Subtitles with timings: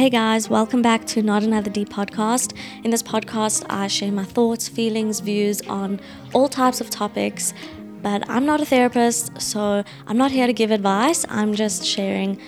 [0.00, 2.56] Hey guys, welcome back to Not Another D podcast.
[2.84, 6.00] In this podcast, I share my thoughts, feelings, views on
[6.32, 7.52] all types of topics.
[8.00, 11.26] But I'm not a therapist, so I'm not here to give advice.
[11.28, 12.40] I'm just sharing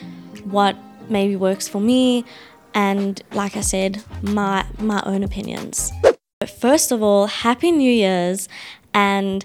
[0.45, 0.79] what
[1.11, 2.25] maybe works for me
[2.73, 5.93] and like I said, my my own opinions.
[6.41, 8.49] But First of all, happy New Year's
[8.95, 9.45] and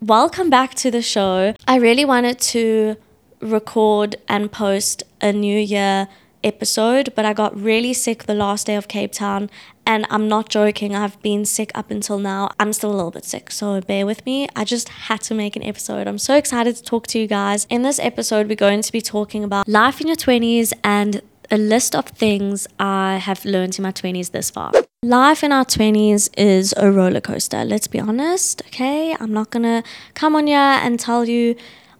[0.00, 1.54] welcome back to the show.
[1.68, 2.96] I really wanted to
[3.38, 6.08] record and post a New Year
[6.44, 9.50] episode, but I got really sick the last day of Cape Town.
[9.86, 12.50] And I'm not joking, I've been sick up until now.
[12.60, 14.48] I'm still a little bit sick, so bear with me.
[14.54, 16.06] I just had to make an episode.
[16.06, 17.66] I'm so excited to talk to you guys.
[17.68, 21.20] In this episode, we're going to be talking about life in your 20s and
[21.50, 24.72] a list of things I have learned in my 20s this far.
[25.02, 29.14] Life in our 20s is a roller coaster, let's be honest, okay?
[29.20, 29.82] I'm not gonna
[30.14, 31.56] come on here and tell you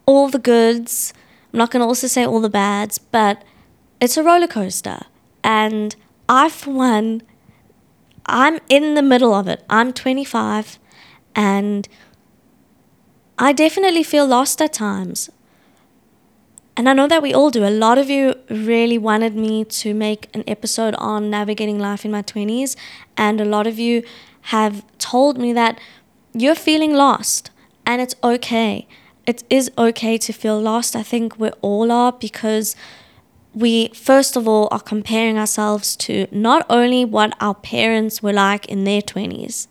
[0.06, 1.12] all the goods.
[1.52, 3.42] I'm not gonna also say all the bads, but
[4.00, 5.02] it's a roller coaster.
[5.42, 5.94] And
[6.28, 7.22] I, for one,
[8.26, 9.64] I'm in the middle of it.
[9.68, 10.78] I'm 25
[11.34, 11.88] and
[13.38, 15.30] I definitely feel lost at times.
[16.76, 17.64] And I know that we all do.
[17.64, 22.10] A lot of you really wanted me to make an episode on navigating life in
[22.10, 22.74] my 20s.
[23.16, 24.02] And a lot of you
[24.48, 25.78] have told me that
[26.32, 27.50] you're feeling lost
[27.86, 28.88] and it's okay.
[29.26, 30.96] It is okay to feel lost.
[30.96, 32.74] I think we all are because
[33.54, 38.66] we first of all are comparing ourselves to not only what our parents were like
[38.66, 39.68] in their 20s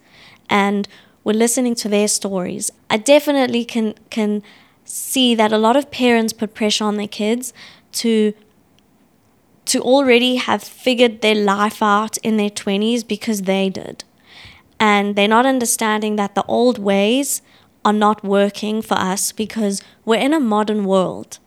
[0.49, 0.87] and
[1.23, 2.71] we're listening to their stories.
[2.89, 4.43] I definitely can can
[4.85, 7.53] see that a lot of parents put pressure on their kids
[7.93, 8.33] to
[9.65, 14.03] to already have figured their life out in their 20s because they did.
[14.77, 17.41] And they're not understanding that the old ways
[17.85, 21.39] are not working for us because we're in a modern world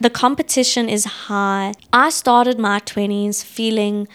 [0.00, 1.74] the competition is high.
[1.92, 4.08] I started my 20s feeling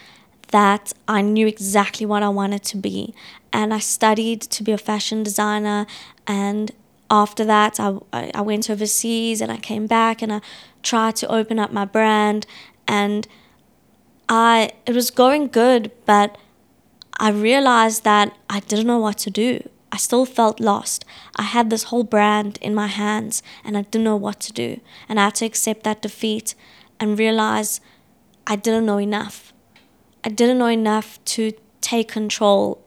[0.52, 3.13] that I knew exactly what I wanted to be.
[3.52, 5.85] And I studied to be a fashion designer.
[6.28, 6.72] And
[7.09, 10.41] after that, I, I went overseas and I came back and I
[10.84, 12.46] tried to open up my brand.
[12.88, 13.28] And
[14.29, 16.38] I it was going good, but
[17.19, 19.69] I realized that I didn't know what to do.
[19.94, 21.06] I still felt lost.
[21.36, 24.81] I had this whole brand in my hands and I didn't know what to do.
[25.08, 26.56] And I had to accept that defeat
[27.00, 27.80] and realize
[28.48, 29.53] I didn't know enough.
[30.24, 31.52] I didn't know enough to
[31.82, 32.84] take control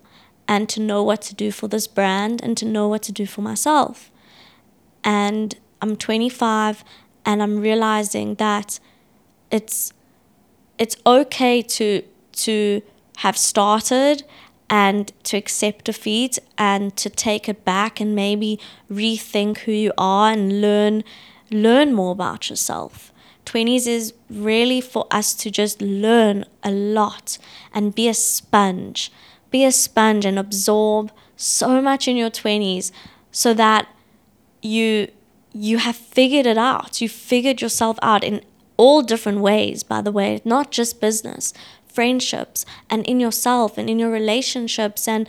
[0.49, 3.25] and to know what to do for this brand and to know what to do
[3.25, 4.11] for myself.
[5.05, 6.83] And I'm 25
[7.25, 8.81] and I'm realizing that
[9.53, 9.93] it's
[10.77, 12.03] it's okay to
[12.33, 12.83] to
[13.19, 14.25] have started
[14.69, 18.59] and to accept defeat and to take it back and maybe
[18.91, 21.04] rethink who you are and learn
[21.50, 23.12] learn more about yourself.
[23.44, 27.38] 20s is really for us to just learn a lot
[27.72, 29.12] and be a sponge.
[29.53, 32.91] Be a sponge and absorb so much in your 20s
[33.31, 33.87] so that
[34.62, 35.09] you
[35.53, 37.00] you have figured it out.
[37.00, 38.43] You figured yourself out in
[38.77, 41.54] all different ways, by the way, not just business,
[41.97, 45.27] friendships and in yourself and in your relationships and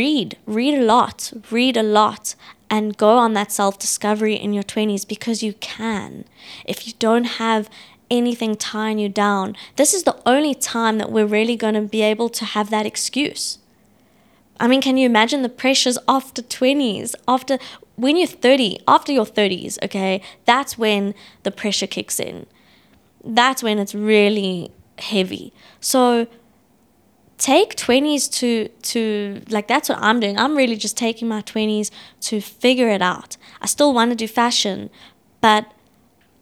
[0.00, 2.34] read read a lot read a lot
[2.68, 6.24] and go on that self discovery in your 20s because you can
[6.64, 7.68] if you don't have
[8.10, 12.02] anything tying you down this is the only time that we're really going to be
[12.02, 13.58] able to have that excuse
[14.62, 17.58] I mean, can you imagine the pressures after 20s, after
[17.96, 20.20] when you're 30, after your 30s, okay?
[20.44, 21.14] That's when
[21.44, 22.44] the pressure kicks in.
[23.24, 25.52] That's when it's really heavy.
[25.80, 26.26] So
[27.38, 30.38] take 20s to to like that's what I'm doing.
[30.38, 31.90] I'm really just taking my 20s
[32.22, 33.36] to figure it out.
[33.62, 34.90] I still want to do fashion,
[35.40, 35.72] but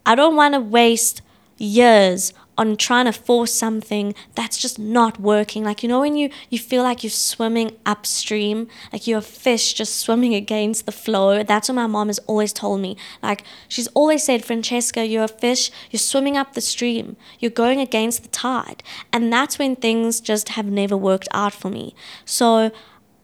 [0.04, 1.22] I don't want to waste
[1.58, 5.64] years on trying to force something that's just not working.
[5.64, 9.72] Like you know when you you feel like you're swimming upstream, like you're a fish
[9.72, 11.42] just swimming against the flow.
[11.44, 12.96] That's what my mom has always told me.
[13.22, 17.80] Like she's always said, Francesca, you're a fish, you're swimming up the stream, you're going
[17.80, 18.82] against the tide.
[19.12, 21.94] And that's when things just have never worked out for me.
[22.24, 22.72] So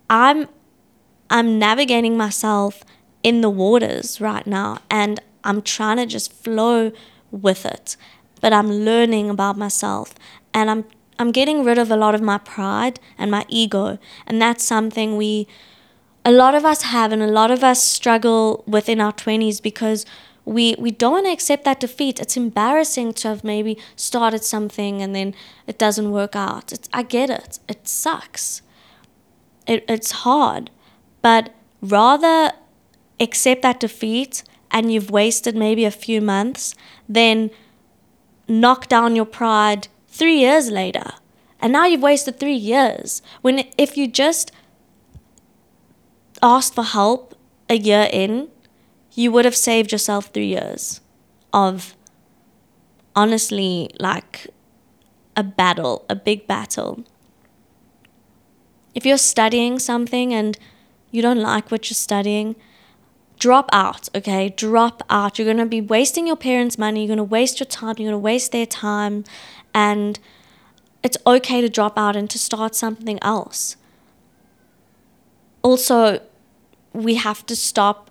[0.08, 0.48] I'm
[1.28, 2.84] I'm navigating myself
[3.24, 6.92] in the waters right now and I'm trying to just flow
[7.30, 7.96] with it
[8.44, 10.14] but I'm learning about myself
[10.52, 10.84] and I'm
[11.18, 13.98] I'm getting rid of a lot of my pride and my ego.
[14.26, 15.48] And that's something we
[16.26, 19.62] a lot of us have and a lot of us struggle with in our 20s
[19.62, 20.04] because
[20.44, 22.20] we we don't want to accept that defeat.
[22.20, 25.34] It's embarrassing to have maybe started something and then
[25.66, 26.70] it doesn't work out.
[26.70, 27.60] It's, I get it.
[27.66, 28.60] It sucks.
[29.66, 30.70] It, it's hard.
[31.22, 31.48] But
[31.80, 32.52] rather
[33.18, 36.74] accept that defeat and you've wasted maybe a few months
[37.08, 37.50] than
[38.48, 41.12] knock down your pride three years later.
[41.60, 43.22] And now you've wasted three years.
[43.40, 44.52] When if you just
[46.42, 47.34] asked for help
[47.70, 48.48] a year in,
[49.14, 51.00] you would have saved yourself three years
[51.52, 51.96] of
[53.16, 54.48] honestly like
[55.36, 57.04] a battle, a big battle.
[58.94, 60.58] If you're studying something and
[61.10, 62.56] you don't like what you're studying,
[63.38, 64.48] drop out, okay?
[64.50, 65.38] Drop out.
[65.38, 67.00] You're going to be wasting your parents' money.
[67.00, 67.96] You're going to waste your time.
[67.98, 69.24] You're going to waste their time.
[69.74, 70.18] And
[71.02, 73.76] it's okay to drop out and to start something else.
[75.62, 76.20] Also,
[76.92, 78.10] we have to stop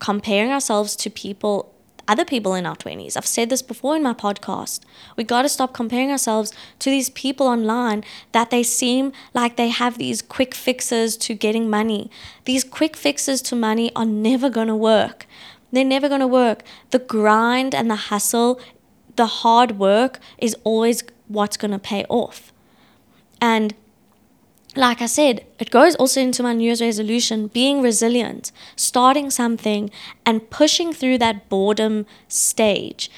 [0.00, 1.73] comparing ourselves to people
[2.06, 3.16] other people in our 20s.
[3.16, 4.80] I've said this before in my podcast.
[5.16, 9.68] We got to stop comparing ourselves to these people online that they seem like they
[9.68, 12.10] have these quick fixes to getting money.
[12.44, 15.26] These quick fixes to money are never going to work.
[15.72, 16.62] They're never going to work.
[16.90, 18.60] The grind and the hustle,
[19.16, 22.52] the hard work is always what's going to pay off.
[23.40, 23.74] And
[24.76, 29.90] like I said, it goes also into my New Year's resolution being resilient, starting something,
[30.26, 33.10] and pushing through that boredom stage.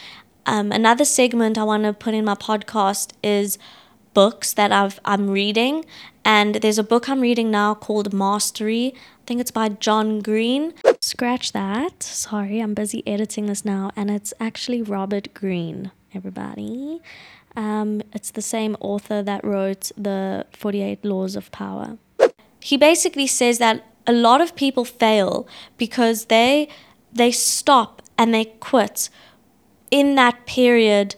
[0.45, 3.59] Um, another segment I want to put in my podcast is
[4.15, 5.85] books that I've, I'm reading.
[6.25, 8.95] And there's a book I'm reading now called Mastery.
[8.95, 10.73] I think it's by John Green.
[11.01, 12.03] Scratch that.
[12.03, 13.91] Sorry, I'm busy editing this now.
[13.97, 17.01] And it's actually Robert Greene, everybody.
[17.57, 21.99] Um, it's the same author that wrote the 48 Laws of Power.
[22.61, 26.69] He basically says that a lot of people fail because they
[27.13, 29.09] they stop and they quit
[29.91, 31.17] in that period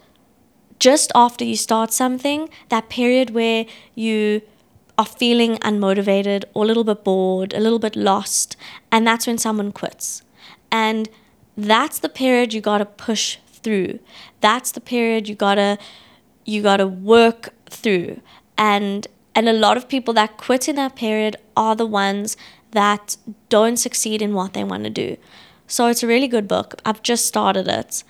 [0.79, 4.43] just after you start something, that period where you
[4.97, 8.57] are feeling unmotivated or a little bit bored, a little bit lost,
[8.93, 10.23] and that's when someone quits.
[10.71, 11.09] And
[11.57, 13.99] that's the period you got to push through.
[14.41, 15.79] That's the period you got to
[16.49, 18.21] you got to work through
[18.57, 22.37] and and a lot of people that quit in that period are the ones
[22.73, 23.17] that
[23.49, 25.17] don't succeed in what they want to do.
[25.69, 26.75] So it's a really good book.
[26.85, 28.03] I've just started it.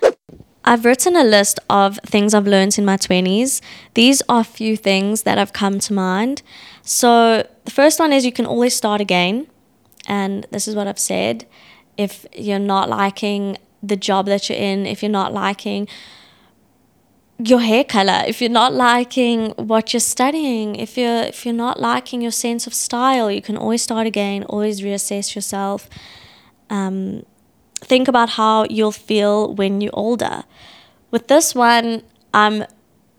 [0.65, 3.61] I've written a list of things I've learned in my 20s.
[3.93, 6.41] These are a few things that have come to mind.
[6.81, 9.47] So the first one is you can always start again.
[10.07, 11.45] And this is what I've said.
[11.95, 15.87] If you're not liking the job that you're in, if you're not liking
[17.39, 18.23] your hair color.
[18.27, 22.67] If you're not liking what you're studying if you're if you're not liking your sense
[22.67, 25.89] of style you can always start again always reassess yourself.
[26.69, 27.25] Um,
[27.75, 30.43] think about how you'll feel when you're older.
[31.11, 32.03] With this one
[32.33, 32.65] i'm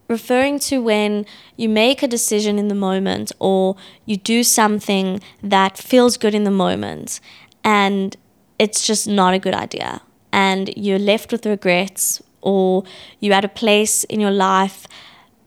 [0.09, 1.25] referring to when
[1.57, 6.45] you make a decision in the moment or you do something that feels good in
[6.45, 7.21] the moment
[7.65, 8.17] and
[8.59, 10.03] it's just not a good idea
[10.33, 12.85] and you're left with regrets or
[13.21, 14.87] you're at a place in your life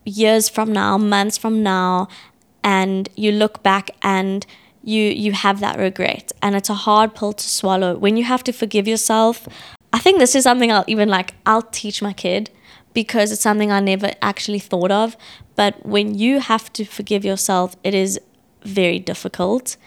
[0.05, 2.07] years from now, months from now,
[2.63, 4.45] and you look back and
[4.83, 6.31] you you have that regret.
[6.41, 7.97] And it's a hard pill to swallow.
[7.97, 9.47] When you have to forgive yourself
[9.93, 12.49] i think this is something i'll even like i'll teach my kid
[12.93, 15.15] because it's something i never actually thought of.
[15.55, 18.19] But when you have to forgive yourself it is
[18.63, 19.77] very difficult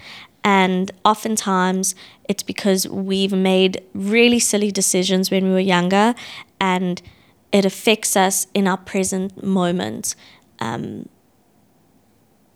[0.46, 1.96] and oftentimes
[2.28, 6.14] it's because we've made really silly decisions when we were younger
[6.60, 7.02] and
[7.50, 10.14] it affects us in our present moment.
[10.60, 11.08] Um,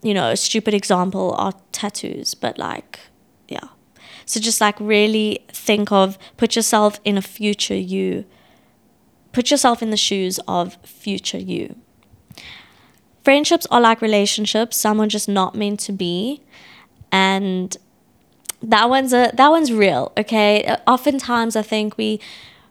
[0.04, 3.00] you know, a stupid example are tattoos, but like,
[3.48, 3.68] yeah.
[4.24, 8.24] So just like really think of, put yourself in a future you,
[9.32, 11.74] put yourself in the shoes of future you.
[13.24, 16.40] Friendships are like relationships, some are just not meant to be.
[17.12, 17.76] And
[18.62, 20.64] that one's a that one's real, okay?
[20.64, 22.20] Uh, oftentimes I think we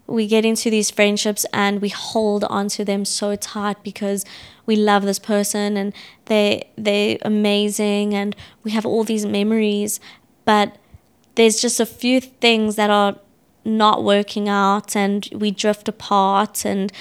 [0.07, 4.25] we get into these friendships and we hold on to them so tight because
[4.65, 5.93] we love this person and
[6.25, 9.99] they they're amazing and we have all these memories.
[10.45, 10.77] But
[11.35, 13.17] there's just a few things that are
[13.65, 16.91] not working out and we drift apart and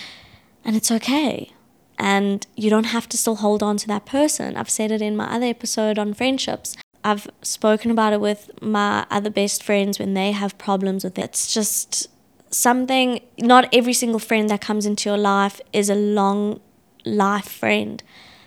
[0.64, 1.52] and it's okay.
[2.00, 4.56] And you don't have to still hold on to that person.
[4.56, 6.76] I've said it in my other episode on friendships
[7.10, 11.24] i've spoken about it with my other best friends when they have problems with it
[11.24, 12.08] it's just
[12.50, 16.60] something, not every single friend that comes into your life is a long
[17.04, 18.02] life friend.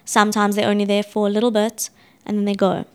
[0.05, 1.89] Sometimes they're only there for a little bit
[2.25, 2.85] and then they go.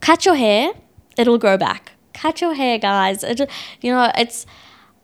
[0.00, 0.72] Cut your hair,
[1.16, 1.92] it'll grow back.
[2.12, 3.22] Cut your hair, guys.
[3.22, 3.40] It,
[3.80, 4.46] you know, it's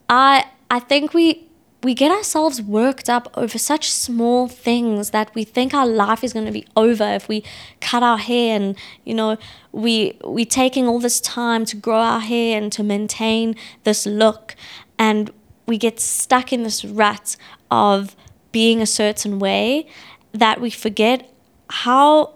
[0.09, 1.49] I I think we
[1.83, 6.33] we get ourselves worked up over such small things that we think our life is
[6.33, 7.43] going to be over if we
[7.81, 9.37] cut our hair and you know
[9.73, 14.55] we we taking all this time to grow our hair and to maintain this look.
[14.99, 15.31] And
[15.67, 17.37] we get stuck in this rut
[17.71, 18.15] of
[18.53, 19.87] being a certain way
[20.33, 21.29] that we forget
[21.71, 22.35] how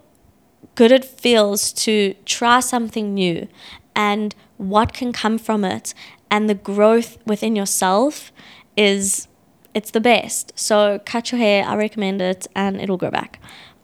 [0.74, 3.46] good it feels to try something new
[3.94, 5.94] and what can come from it.
[6.30, 8.32] And the growth within yourself
[8.76, 9.28] is
[9.76, 10.52] it's the best.
[10.58, 13.38] So cut your hair, I recommend it and it'll grow back.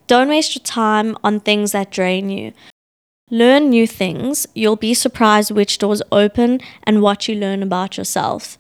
[0.06, 2.52] Don't waste your time on things that drain you.
[3.30, 4.46] Learn new things.
[4.54, 8.56] You'll be surprised which doors open and what you learn about yourself.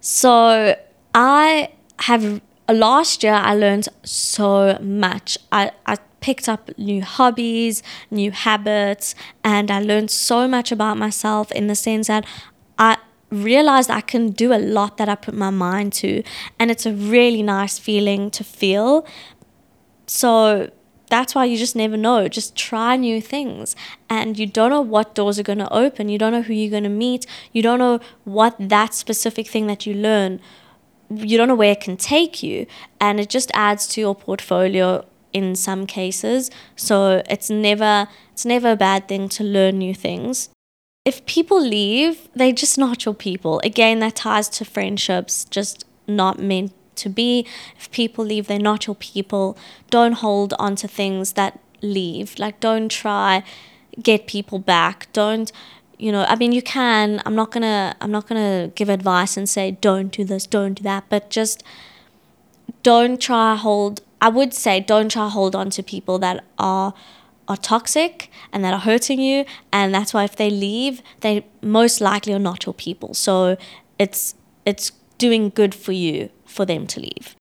[0.00, 0.76] So,
[1.14, 5.36] I have last year I learned so much.
[5.50, 11.50] I, I picked up new hobbies, new habits, and I learned so much about myself
[11.52, 12.24] in the sense that
[12.78, 12.98] I
[13.30, 16.22] realized I can do a lot that I put my mind to.
[16.58, 19.06] And it's a really nice feeling to feel.
[20.06, 20.70] So
[21.08, 22.28] that's why you just never know.
[22.28, 23.76] Just try new things.
[24.08, 26.08] And you don't know what doors are going to open.
[26.08, 27.26] You don't know who you're going to meet.
[27.52, 30.40] You don't know what that specific thing that you learn,
[31.08, 32.66] you don't know where it can take you.
[33.00, 36.50] And it just adds to your portfolio in some cases.
[36.74, 40.50] So it's never it's never a bad thing to learn new things.
[41.06, 43.60] If people leave, they're just not your people.
[43.64, 47.46] Again, that ties to friendships, just not meant to be.
[47.78, 49.56] If people leave, they're not your people.
[49.88, 52.38] Don't hold on to things that leave.
[52.40, 53.44] Like, don't try
[54.02, 55.06] get people back.
[55.12, 55.52] Don't
[55.98, 59.48] you know i mean you can i'm not gonna i'm not gonna give advice and
[59.48, 61.62] say don't do this don't do that but just
[62.82, 66.92] don't try hold i would say don't try hold on to people that are
[67.48, 72.00] are toxic and that are hurting you and that's why if they leave they most
[72.00, 73.56] likely are not your people so
[73.98, 74.34] it's
[74.64, 77.36] it's doing good for you for them to leave.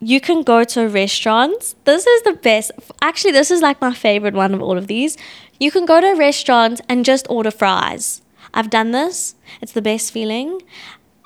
[0.00, 1.74] You can go to restaurants.
[1.84, 2.72] This is the best.
[3.02, 5.16] Actually, this is like my favorite one of all of these.
[5.58, 8.22] You can go to a restaurant and just order fries.
[8.54, 9.34] I've done this.
[9.60, 10.62] It's the best feeling.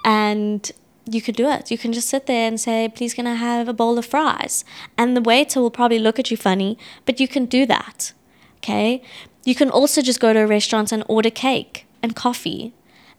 [0.05, 0.71] And
[1.07, 1.71] you could do it.
[1.71, 4.65] You can just sit there and say, please, can I have a bowl of fries?
[4.97, 8.13] And the waiter will probably look at you funny, but you can do that.
[8.59, 9.03] Okay?
[9.45, 12.73] You can also just go to a restaurant and order cake and coffee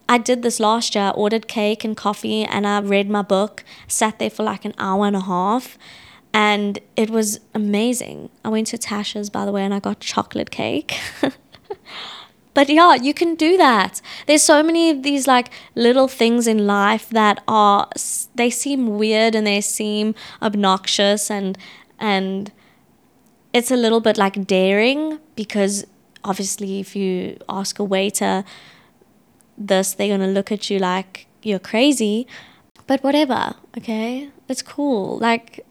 [0.08, 1.06] I did this last year.
[1.06, 4.74] I ordered cake and coffee and I read my book, sat there for like an
[4.78, 5.78] hour and a half,
[6.34, 8.30] and it was amazing.
[8.44, 11.00] I went to Tasha's, by the way, and I got chocolate cake.
[12.54, 14.02] but yeah, you can do that.
[14.26, 17.88] There's so many of these like little things in life that are
[18.36, 21.58] they seem weird and they seem obnoxious and
[22.00, 22.52] and
[23.54, 25.86] it's a little bit like daring because
[26.24, 28.44] obviously if you ask a waiter
[29.58, 32.28] this, they're going to look at you like you're crazy.
[32.88, 34.30] But whatever, okay?
[34.48, 35.18] It's cool.
[35.18, 35.66] Like,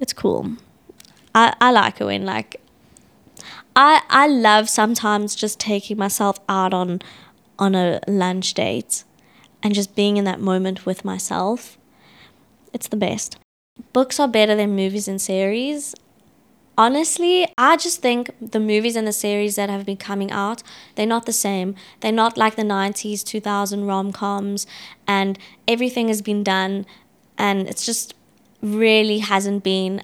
[0.00, 0.56] it's cool.
[1.34, 2.60] I, I like it when, like,
[3.74, 7.00] I, I love sometimes just taking myself out on
[7.58, 9.04] on a lunch date
[9.62, 11.78] and just being in that moment with myself.
[12.72, 13.38] It's the best.
[13.92, 15.94] Books are better than movies and series
[16.78, 20.62] honestly, I just think the movies and the series that have been coming out,
[20.94, 21.74] they're not the same.
[22.00, 24.66] They're not like the 90s, 2000 rom coms,
[25.06, 26.86] and everything has been done,
[27.38, 28.14] and it's just
[28.62, 30.02] really hasn't been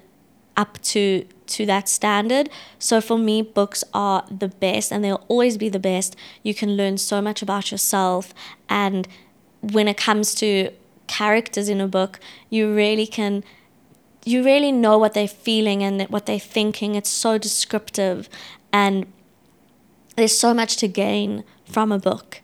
[0.57, 2.51] up to to that standard.
[2.79, 6.17] So for me, books are the best and they'll always be the best.
[6.43, 8.35] You can learn so much about yourself
[8.69, 9.09] and
[9.61, 10.71] when it comes to
[11.07, 12.19] characters in a book,
[12.51, 13.45] you really can
[14.25, 16.95] you really know what they're feeling and what they're thinking.
[16.95, 18.29] It's so descriptive,
[18.73, 19.07] and
[20.17, 22.41] there's so much to gain from a book.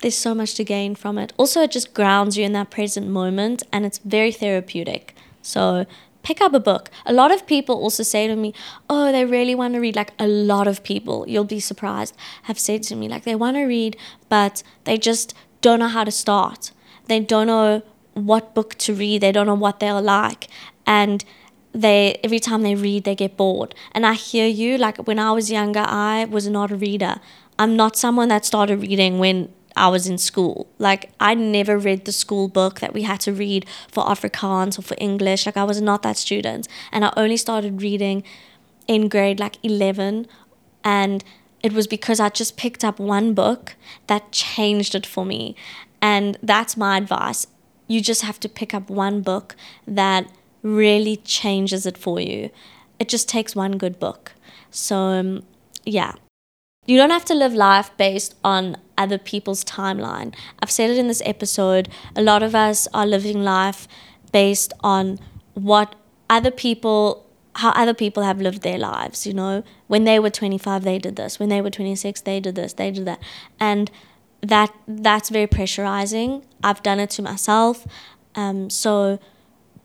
[0.00, 1.32] There's so much to gain from it.
[1.36, 5.14] Also, it just grounds you in that present moment, and it's very therapeutic.
[5.40, 5.86] So,
[6.26, 6.90] pick up a book.
[7.06, 8.52] A lot of people also say to me,
[8.90, 9.94] Oh, they really want to read.
[9.94, 12.16] Like, a lot of people, you'll be surprised,
[12.48, 13.96] have said to me, like, they want to read,
[14.28, 16.72] but they just don't know how to start.
[17.06, 17.82] They don't know
[18.14, 19.20] what book to read.
[19.20, 20.48] They don't know what they'll like.
[20.84, 21.24] And
[21.72, 23.74] they every time they read they get bored.
[23.92, 27.16] And I hear you, like when I was younger, I was not a reader.
[27.58, 30.66] I'm not someone that started reading when I was in school.
[30.78, 34.82] Like I never read the school book that we had to read for Afrikaans or
[34.82, 35.46] for English.
[35.46, 36.68] Like I was not that student.
[36.92, 38.22] And I only started reading
[38.88, 40.26] in grade like 11
[40.84, 41.24] and
[41.62, 43.74] it was because I just picked up one book
[44.06, 45.56] that changed it for me.
[46.00, 47.46] And that's my advice
[47.88, 49.56] you just have to pick up one book
[49.86, 50.30] that
[50.62, 52.50] really changes it for you.
[52.98, 54.32] It just takes one good book.
[54.70, 55.44] So, um,
[55.84, 56.12] yeah.
[56.86, 60.34] You don't have to live life based on other people's timeline.
[60.62, 61.88] I've said it in this episode.
[62.14, 63.86] A lot of us are living life
[64.32, 65.18] based on
[65.54, 65.94] what
[66.28, 67.24] other people
[67.56, 69.64] how other people have lived their lives, you know.
[69.86, 71.38] When they were 25, they did this.
[71.38, 73.18] When they were 26, they did this, they did that.
[73.58, 73.90] And
[74.42, 76.44] that that's very pressurizing.
[76.62, 77.86] I've done it to myself.
[78.34, 79.18] Um, so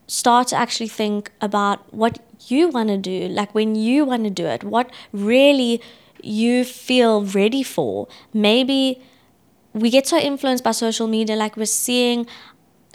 [0.08, 4.30] start to actually think about what you want to do, like when you want to
[4.30, 5.82] do it, what really
[6.24, 8.08] you feel ready for.
[8.34, 9.02] Maybe
[9.74, 12.28] we get so influenced by social media, like we're seeing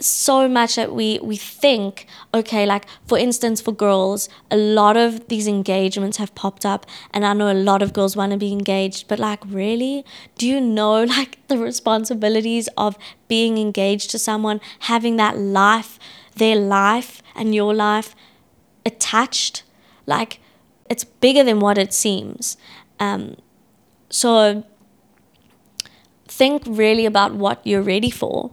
[0.00, 5.26] so much that we we think okay like for instance for girls a lot of
[5.28, 8.52] these engagements have popped up and i know a lot of girls want to be
[8.52, 10.04] engaged but like really?
[10.36, 15.98] Do you know like the responsibilities of being engaged to someone having that life
[16.34, 18.14] their life and your life
[18.84, 19.62] attached?
[20.04, 20.40] Like
[20.90, 22.56] it's bigger than what it seems
[23.00, 23.36] um
[24.08, 24.64] so
[26.28, 28.50] think really about what you're ready for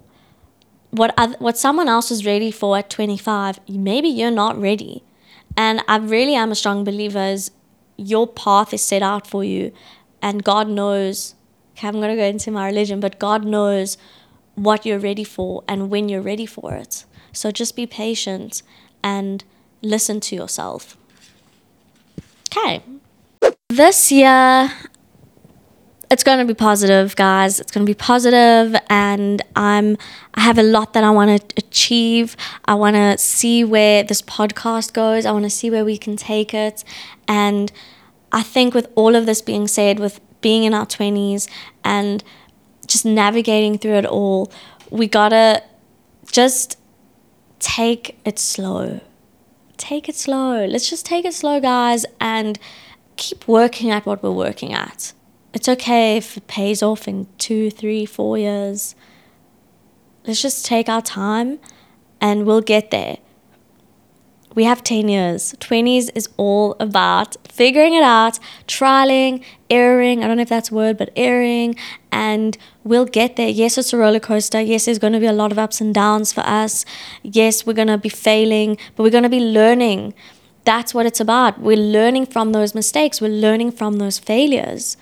[0.93, 5.03] what other, what someone else is ready for at 25, maybe you're not ready.
[5.57, 7.51] And I really am a strong believer is
[7.97, 9.71] your path is set out for you
[10.21, 11.35] and God knows
[11.75, 13.97] okay, I'm going to go into my religion, but God knows
[14.53, 17.05] what you're ready for and when you're ready for it.
[17.31, 18.61] So just be patient
[19.03, 19.43] and
[19.81, 20.95] listen to yourself.
[22.51, 22.83] Okay.
[23.73, 24.71] This year
[26.11, 27.59] it's going to be positive, guys.
[27.59, 29.97] It's going to be positive, and I'm
[30.35, 32.37] I have a lot that I want to achieve.
[32.65, 35.25] I want to see where this podcast goes.
[35.25, 36.83] I want to see where we can take it,
[37.27, 37.71] and
[38.31, 41.47] I think with all of this being said, with being in our twenties
[41.83, 42.23] and
[42.85, 44.51] just navigating through it all,
[44.91, 45.63] we gotta
[46.31, 46.77] just
[47.57, 49.01] take it slow.
[49.77, 50.63] Take it slow.
[50.63, 52.59] Let's just take it slow, guys, and
[53.15, 55.13] keep working at what we're working at
[55.53, 58.95] it's okay if it pays off in two, three, four years.
[60.25, 61.59] Let's just take our time
[62.19, 63.17] and we'll get there.
[64.55, 65.53] We have 10 years.
[65.59, 70.23] 20s is all about figuring it out, trialing, erring.
[70.23, 71.75] I don't know if that's a word, but erring.
[72.11, 73.49] And we'll get there.
[73.49, 74.61] Yes, it's a roller coaster.
[74.61, 76.85] Yes, there's going to be a lot of ups and downs for us.
[77.23, 80.13] Yes, we're going to be failing, but we're going to be learning.
[80.65, 81.59] That's what it's about.
[81.59, 84.97] We're learning from those mistakes, we're learning from those failures.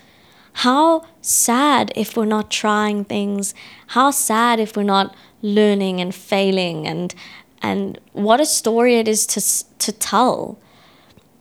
[0.54, 3.54] How sad if we're not trying things.
[3.88, 7.14] How sad if we're not learning and failing and
[7.62, 10.58] and what a story it is to to tell.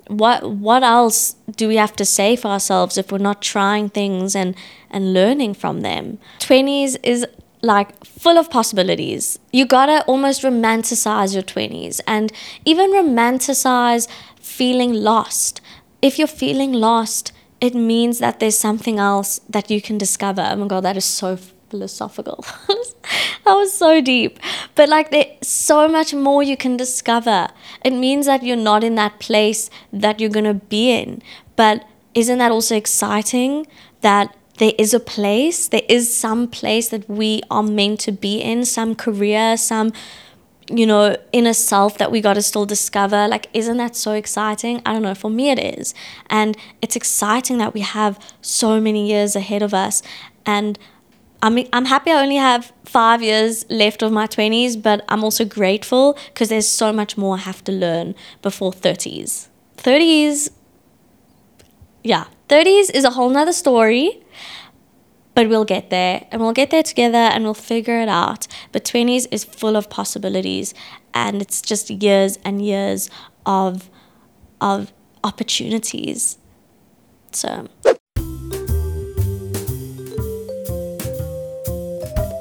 [0.08, 4.36] What what else do we have to say for ourselves if we're not trying things
[4.36, 4.56] and
[4.90, 6.20] and learning from them?
[6.40, 7.26] 20s is
[7.62, 9.40] like full of possibilities.
[9.52, 12.32] You gotta almost romanticize your 20s and
[12.66, 14.08] even romanticize
[14.40, 15.62] feeling lost.
[16.02, 20.48] If you're feeling lost, it means that there's something else that you can discover.
[20.50, 21.38] Oh my god, that is so
[21.70, 22.44] philosophical.
[22.68, 24.40] that was so deep.
[24.76, 27.50] But like there's so much more you can discover.
[27.86, 31.22] It means that you're not in that place that you're gonna be in.
[31.56, 33.68] But isn't that also exciting
[34.02, 38.40] that there is a place, there is some place that we are meant to be
[38.40, 39.92] in, some career, some
[40.70, 43.28] you know, inner self that we got to still discover.
[43.28, 44.80] Like, isn't that so exciting?
[44.86, 45.16] I don't know.
[45.16, 45.96] For me, it is.
[46.30, 50.04] And it's exciting that we have so many years ahead of us.
[50.46, 50.78] And
[51.42, 55.44] I'm, I'm happy I only have five years left of my 20s, but I'm also
[55.44, 59.48] grateful because there's so much more I have to learn before 30s.
[59.78, 60.52] 30s,
[62.04, 64.22] yeah, 30s is a whole nother story
[65.34, 68.48] but we'll get there and we'll get there together and we'll figure it out.
[68.72, 70.74] But 20s is full of possibilities
[71.14, 73.10] and it's just years and years
[73.46, 73.90] of
[74.60, 76.38] of opportunities.
[77.32, 77.68] So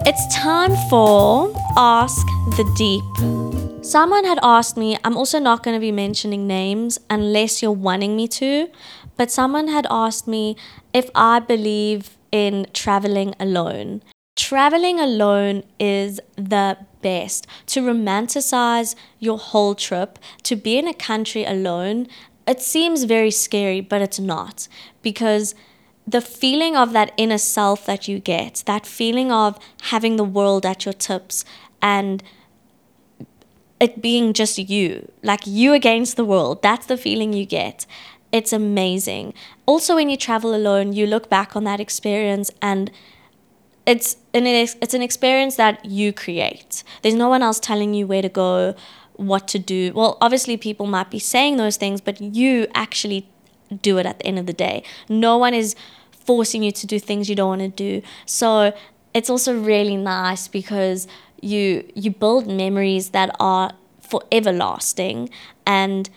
[0.06, 2.26] It's time for Ask
[2.56, 3.84] the Deep.
[3.84, 8.16] Someone had asked me, I'm also not going to be mentioning names unless you're wanting
[8.16, 8.68] me to,
[9.16, 10.56] but someone had asked me
[10.92, 14.02] if I believe in traveling alone.
[14.36, 17.46] Traveling alone is the best.
[17.66, 22.06] To romanticize your whole trip, to be in a country alone,
[22.46, 24.68] it seems very scary, but it's not.
[25.02, 25.54] Because
[26.06, 30.66] the feeling of that inner self that you get, that feeling of having the world
[30.66, 31.44] at your tips
[31.80, 32.22] and
[33.78, 37.86] it being just you, like you against the world, that's the feeling you get
[38.32, 39.34] it's amazing.
[39.66, 42.90] Also, when you travel alone, you look back on that experience and
[43.86, 46.84] it's an it's an experience that you create.
[47.02, 48.74] There's no one else telling you where to go,
[49.14, 49.92] what to do.
[49.94, 53.28] Well, obviously people might be saying those things, but you actually
[53.82, 54.84] do it at the end of the day.
[55.08, 55.74] No one is
[56.10, 58.06] forcing you to do things you don't want to do.
[58.26, 58.72] So,
[59.12, 61.08] it's also really nice because
[61.40, 65.30] you you build memories that are forever lasting
[65.66, 66.10] and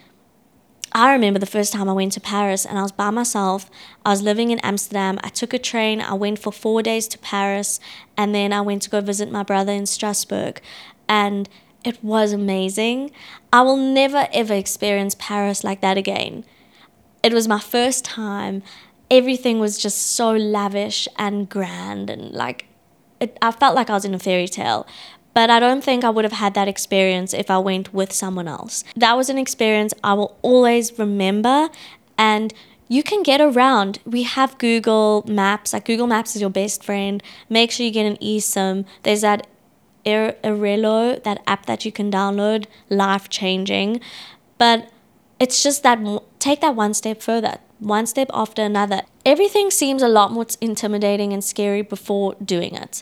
[0.95, 3.69] I remember the first time I went to Paris and I was by myself.
[4.06, 5.19] I was living in Amsterdam.
[5.23, 6.01] I took a train.
[6.01, 7.79] I went for four days to Paris
[8.15, 10.62] and then I went to go visit my brother in Strasbourg.
[11.10, 11.49] And
[11.84, 13.10] it was amazing.
[13.51, 16.45] I will never ever experience Paris like that again.
[17.23, 18.62] It was my first time.
[19.10, 22.67] Everything was just so lavish and grand and like
[23.19, 24.86] it, I felt like I was in a fairy tale.
[25.34, 28.48] But I don't think I would have had that experience if I went with someone
[28.48, 28.84] else.
[28.96, 31.69] That was an experience I will always remember
[32.17, 32.54] and
[32.88, 34.00] you can get around.
[34.06, 35.74] We have Google Maps.
[35.74, 37.24] Like Google Maps is your best friend.
[37.50, 38.86] Make sure you get an eSIM.
[39.02, 39.48] There's that
[40.06, 44.02] Airalo, that app that you can download, life changing.
[44.58, 44.91] But
[45.39, 46.00] it's just that
[46.39, 49.02] take that one step further, one step after another.
[49.26, 53.02] Everything seems a lot more intimidating and scary before doing it.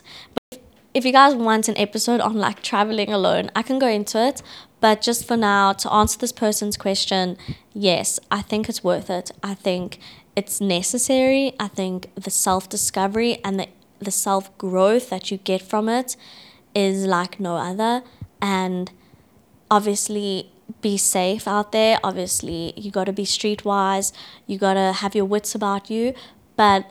[0.94, 4.42] If you guys want an episode on like traveling alone, I can go into it.
[4.80, 7.38] But just for now, to answer this person's question,
[7.72, 9.30] yes, I think it's worth it.
[9.42, 9.98] I think
[10.36, 11.54] it's necessary.
[11.58, 13.68] I think the self discovery and the,
[14.00, 16.16] the self growth that you get from it
[16.74, 18.02] is like no other.
[18.42, 18.90] And
[19.70, 20.50] obviously,
[20.82, 21.98] be safe out there.
[22.04, 24.12] Obviously, you got to be streetwise.
[24.46, 26.12] You got to have your wits about you.
[26.56, 26.90] But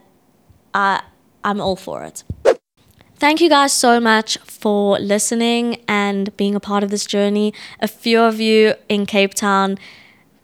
[0.74, 1.04] I,
[1.44, 2.24] I'm all for it.
[3.22, 7.54] Thank you guys so much for listening and being a part of this journey.
[7.80, 9.78] A few of you in Cape Town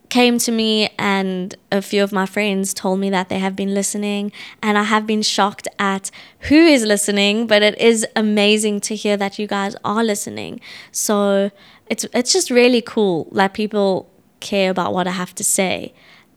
[0.09, 3.73] came to me and a few of my friends told me that they have been
[3.73, 4.31] listening.
[4.61, 6.11] And I have been shocked at
[6.41, 10.59] who is listening but it is amazing to hear that you guys are listening.
[10.91, 11.49] So
[11.87, 14.07] it's it's just really cool that people
[14.39, 15.95] care about what I have to say.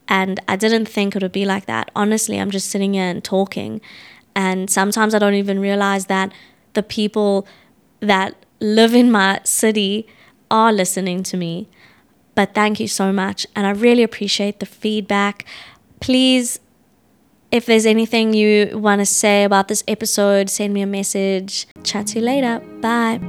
[0.09, 1.91] And I didn't think it would be like that.
[1.95, 3.83] Honestly I'm just sitting here and talking
[4.45, 6.33] and sometimes I don't even realize that
[6.79, 7.47] the people
[8.01, 10.07] that live in my city
[10.51, 11.69] are listening to me
[12.35, 13.47] but thank you so much.
[13.55, 15.45] And I really appreciate the feedback.
[16.01, 16.59] Please,
[17.51, 21.67] if there's anything you want to say about this episode, send me a message.
[21.83, 22.61] Chat to you later.
[22.81, 23.21] Bye.